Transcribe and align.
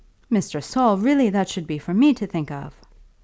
"Mr. 0.31 0.63
Saul, 0.63 0.97
really 0.97 1.29
that 1.29 1.47
should 1.47 1.67
be 1.67 1.77
for 1.77 1.93
me 1.93 2.11
to 2.15 2.25
think 2.25 2.49
of." 2.49 2.73